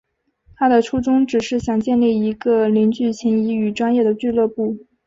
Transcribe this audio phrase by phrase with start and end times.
[0.55, 4.75] 他的初衷只是想建立一个凝聚情谊与专业的俱乐部。